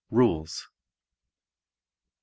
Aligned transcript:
RULES 0.09 0.67
1. 0.67 0.73